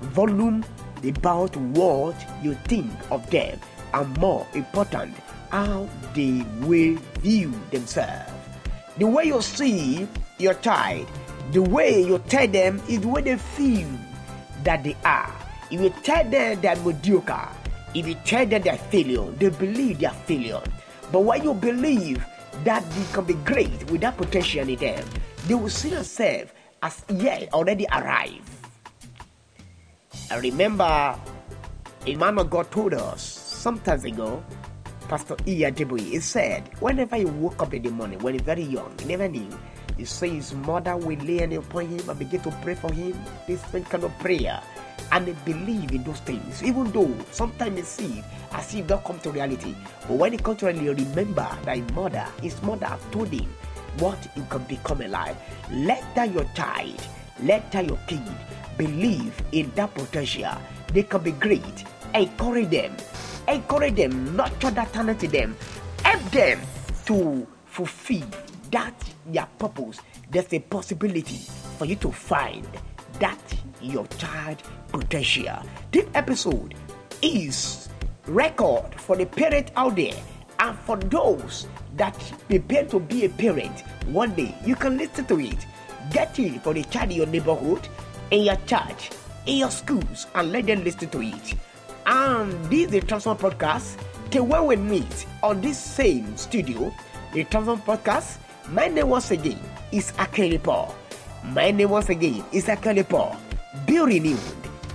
volume 0.00 0.64
about 1.04 1.56
what 1.56 2.14
you 2.42 2.54
think 2.66 2.90
of 3.10 3.28
them 3.30 3.58
and 3.94 4.18
more 4.18 4.46
important, 4.54 5.14
how 5.50 5.88
they 6.14 6.44
will 6.60 6.96
view 7.20 7.52
themselves. 7.70 8.32
The 8.98 9.06
way 9.06 9.24
you 9.24 9.40
see 9.42 10.08
your 10.38 10.54
child, 10.54 11.06
the 11.52 11.62
way 11.62 12.02
you 12.02 12.18
tell 12.28 12.48
them 12.48 12.82
is 12.88 13.00
the 13.00 13.08
way 13.08 13.22
they 13.22 13.36
feel 13.36 13.88
that 14.64 14.82
they 14.84 14.96
are. 15.04 15.32
If 15.70 15.80
you 15.80 15.90
tell 16.02 16.24
them 16.28 16.60
they're 16.60 16.76
mediocre, 16.76 17.48
if 17.94 18.06
you 18.06 18.14
tell 18.24 18.46
them 18.46 18.62
they're 18.62 18.76
failure, 18.76 19.30
they 19.32 19.50
believe 19.50 20.00
they're 20.00 20.10
failure. 20.10 20.62
But 21.12 21.20
when 21.20 21.44
you 21.44 21.54
believe 21.54 22.24
that 22.64 22.88
they 22.90 23.04
can 23.12 23.24
be 23.24 23.34
great 23.44 23.90
with 23.90 24.00
that 24.00 24.16
potential 24.16 24.68
in 24.68 24.76
them, 24.76 25.04
they 25.46 25.54
will 25.54 25.68
see 25.68 25.90
themselves 25.90 26.52
as 26.82 27.04
yet 27.08 27.52
already 27.52 27.86
arrived. 27.92 28.48
I 30.30 30.38
remember 30.38 31.18
a 32.06 32.14
man 32.16 32.38
of 32.38 32.50
God 32.50 32.70
told 32.70 32.94
us 32.94 33.22
some 33.22 33.78
time 33.80 34.04
ago, 34.04 34.42
Pastor 35.08 35.36
E.A. 35.46 35.70
Adeboye, 35.70 36.00
he 36.00 36.20
said, 36.20 36.68
whenever 36.80 37.16
he 37.16 37.24
woke 37.24 37.62
up 37.62 37.72
in 37.74 37.82
the 37.82 37.90
morning, 37.90 38.18
when 38.18 38.34
he's 38.34 38.42
very 38.42 38.62
young, 38.62 38.92
he 38.98 39.06
never 39.06 39.28
knew. 39.28 39.48
He 39.96 40.04
said 40.04 40.30
his 40.30 40.52
mother 40.52 40.96
will 40.96 41.18
lay 41.18 41.38
hands 41.38 41.56
upon 41.56 41.86
him 41.86 42.08
and 42.08 42.18
begin 42.18 42.40
to 42.42 42.50
pray 42.62 42.74
for 42.74 42.92
him. 42.92 43.16
This 43.46 43.62
kind 43.62 44.04
of 44.04 44.18
prayer. 44.18 44.60
And 45.12 45.26
they 45.26 45.34
believe 45.44 45.92
in 45.92 46.04
those 46.04 46.20
things, 46.20 46.62
even 46.62 46.90
though 46.92 47.14
sometimes 47.30 47.76
they 47.76 47.82
see 47.82 48.24
as 48.52 48.74
if 48.74 48.86
don't 48.86 49.04
come 49.04 49.18
to 49.20 49.30
reality. 49.30 49.74
But 50.08 50.18
when 50.18 50.34
it 50.34 50.42
comes 50.42 50.58
to 50.60 50.66
reality, 50.66 51.04
remember 51.04 51.48
that 51.64 51.94
mother, 51.94 52.26
his 52.42 52.60
mother 52.62 52.86
have 52.86 53.10
told 53.10 53.28
him 53.28 53.48
what 53.98 54.18
he 54.34 54.42
can 54.50 54.62
become 54.64 55.00
alive. 55.00 55.36
Let 55.72 56.02
that 56.14 56.32
your 56.32 56.44
child, 56.54 57.00
let 57.42 57.70
that 57.72 57.86
your 57.86 57.98
kid 58.06 58.22
believe 58.76 59.34
in 59.52 59.70
that 59.74 59.94
potential. 59.94 60.52
They 60.92 61.02
can 61.04 61.22
be 61.22 61.32
great. 61.32 61.84
Encourage 62.14 62.70
them 62.70 62.96
encourage 63.48 63.94
them, 63.94 64.36
nurture 64.36 64.70
that 64.70 64.92
talent 64.92 65.22
in 65.24 65.30
them, 65.30 65.56
help 66.02 66.22
them 66.30 66.60
to 67.06 67.46
fulfill 67.66 68.26
that 68.70 68.94
their 69.26 69.46
purpose. 69.58 70.00
There's 70.30 70.52
a 70.52 70.58
possibility 70.58 71.46
for 71.78 71.84
you 71.84 71.96
to 71.96 72.10
find 72.10 72.66
that 73.20 73.40
your 73.90 74.06
child 74.18 74.62
potential. 74.88 75.62
This 75.92 76.06
episode 76.14 76.74
is 77.22 77.88
record 78.26 78.94
for 78.94 79.16
the 79.16 79.26
parent 79.26 79.70
out 79.76 79.96
there 79.96 80.14
and 80.58 80.78
for 80.80 80.96
those 80.96 81.66
that 81.96 82.14
prepare 82.48 82.84
to 82.86 82.98
be 82.98 83.24
a 83.24 83.28
parent 83.28 83.80
one 84.06 84.34
day 84.34 84.54
you 84.64 84.74
can 84.74 84.98
listen 84.98 85.24
to 85.24 85.38
it 85.38 85.66
get 86.10 86.36
it 86.38 86.60
for 86.62 86.74
the 86.74 86.82
child 86.84 87.10
in 87.10 87.16
your 87.16 87.26
neighborhood 87.26 87.86
in 88.32 88.42
your 88.42 88.56
church 88.66 89.10
in 89.46 89.58
your 89.58 89.70
schools 89.70 90.26
and 90.34 90.50
let 90.50 90.66
them 90.66 90.82
listen 90.82 91.08
to 91.08 91.22
it 91.22 91.54
and 92.06 92.52
this 92.66 92.86
is 92.86 92.90
the 92.90 93.00
Transform 93.00 93.36
Podcast. 93.36 93.98
Okay, 94.26 94.40
when 94.40 94.66
we 94.66 94.76
meet 94.76 95.26
on 95.42 95.60
this 95.60 95.76
same 95.76 96.36
studio, 96.36 96.94
the 97.32 97.44
Transform 97.44 97.80
Podcast, 97.82 98.38
my 98.70 98.86
name 98.86 99.08
once 99.08 99.32
again 99.32 99.58
is 99.90 100.12
Akeli 100.12 100.62
Paul. 100.62 100.94
My 101.44 101.70
name 101.70 101.90
once 101.90 102.08
again 102.08 102.44
is 102.52 102.66
Akeli 102.66 103.08
Paul. 103.08 103.36
Be 103.84 103.98
renewed 104.00 104.38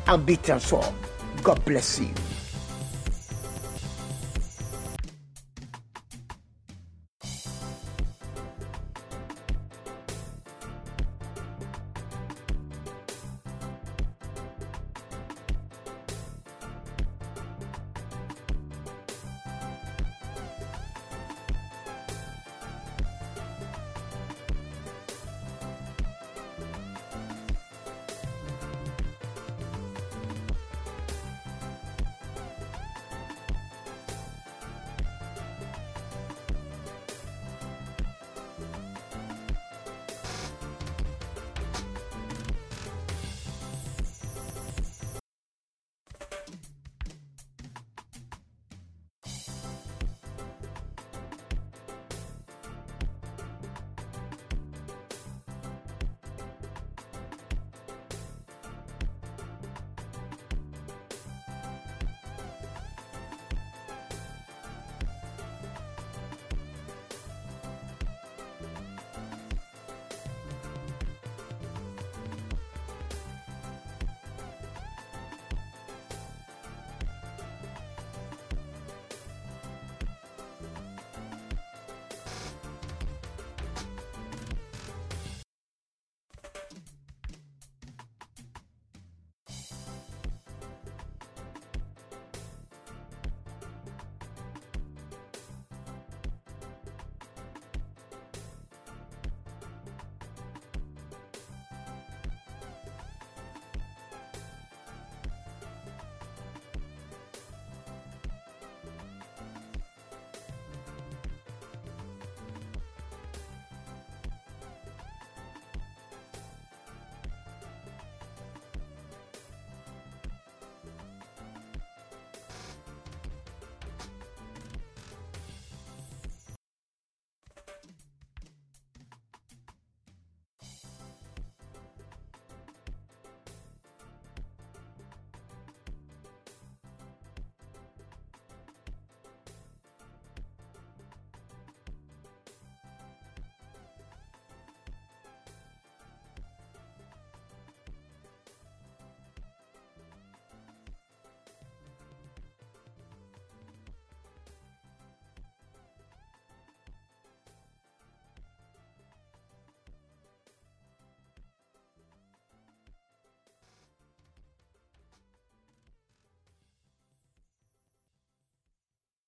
and 0.08 0.26
be 0.26 0.38
transformed. 0.38 0.98
God 1.44 1.64
bless 1.66 2.00
you. 2.00 2.10